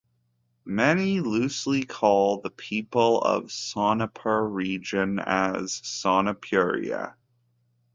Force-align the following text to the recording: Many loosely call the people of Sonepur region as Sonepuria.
Many 0.65 1.19
loosely 1.19 1.85
call 1.85 2.41
the 2.41 2.49
people 2.49 3.21
of 3.21 3.51
Sonepur 3.51 4.49
region 4.51 5.19
as 5.19 5.79
Sonepuria. 5.83 7.15